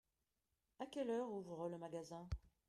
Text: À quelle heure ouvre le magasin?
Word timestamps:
À 0.79 0.87
quelle 0.87 1.11
heure 1.11 1.31
ouvre 1.31 1.69
le 1.69 1.77
magasin? 1.77 2.27